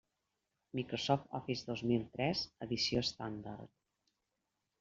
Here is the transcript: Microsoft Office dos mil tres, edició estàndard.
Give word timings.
Microsoft 0.79 1.27
Office 1.39 1.61
dos 1.69 1.83
mil 1.91 2.07
tres, 2.17 2.43
edició 2.67 3.07
estàndard. 3.09 3.73